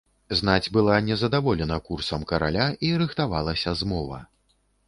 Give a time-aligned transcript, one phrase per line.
[0.37, 4.19] Знаць была незадаволена курсам караля, і рыхтавалася змова.